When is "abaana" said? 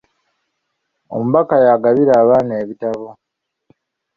2.21-2.53